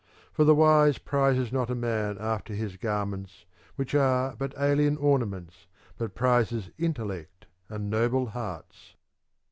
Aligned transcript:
For 0.33 0.43
the 0.45 0.55
wise 0.55 0.97
prizes 0.97 1.51
not 1.53 1.69
a 1.69 1.75
man 1.75 2.17
after 2.19 2.55
his 2.55 2.75
gar 2.75 3.05
ments 3.05 3.45
which 3.75 3.93
are 3.93 4.35
but 4.35 4.51
alien 4.59 4.97
ornaments, 4.97 5.67
but 5.95 6.15
prizes 6.15 6.71
intellect 6.79 7.45
and 7.69 7.87
noble 7.87 8.25
hearts. 8.29 8.95